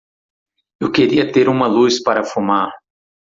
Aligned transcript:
Eu 0.79 0.91
queria 0.91 1.31
ter 1.31 1.47
uma 1.47 1.67
luz 1.67 2.01
para 2.01 2.23
fumar. 2.23 2.71